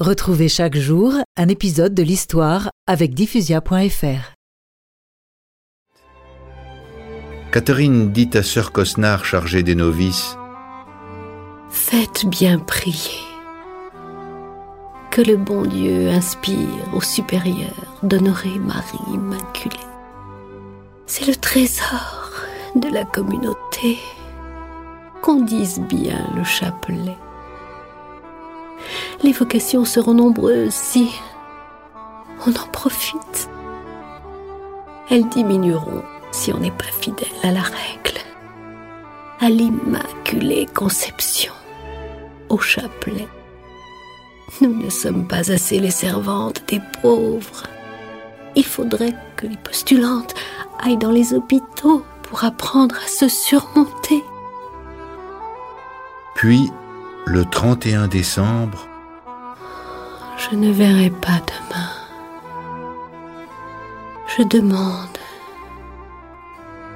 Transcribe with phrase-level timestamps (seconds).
[0.00, 4.32] Retrouvez chaque jour un épisode de l'histoire avec diffusia.fr.
[7.50, 10.36] Catherine dit à sœur Cosnard chargée des novices
[11.68, 13.18] Faites bien prier.
[15.10, 19.74] Que le bon Dieu inspire au supérieur d'honorer Marie Immaculée.
[21.06, 22.30] C'est le trésor
[22.76, 23.98] de la communauté.
[25.22, 27.16] Qu'on dise bien le chapelet.
[29.22, 31.10] Les vocations seront nombreuses si
[32.46, 33.50] on en profite.
[35.10, 38.18] Elles diminueront si on n'est pas fidèle à la règle,
[39.40, 41.52] à l'immaculée conception,
[42.48, 43.26] au chapelet.
[44.60, 47.64] Nous ne sommes pas assez les servantes des pauvres.
[48.54, 50.34] Il faudrait que les postulantes
[50.78, 54.22] aillent dans les hôpitaux pour apprendre à se surmonter.
[56.34, 56.70] Puis,
[57.26, 58.87] le 31 décembre,
[60.50, 61.90] je ne verrai pas demain.
[64.36, 65.18] Je demande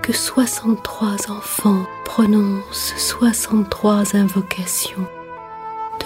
[0.03, 5.07] que 63 enfants prononcent 63 invocations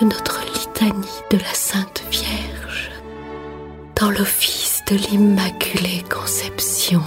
[0.00, 2.90] de notre litanie de la Sainte Vierge
[3.94, 7.02] dans l'office de l'Immaculée Conception.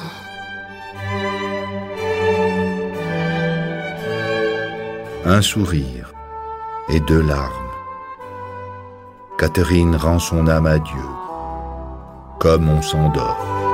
[5.26, 6.14] Un sourire
[6.90, 7.69] et deux larmes.
[9.40, 11.08] Catherine rend son âme à Dieu,
[12.40, 13.69] comme on s'endort.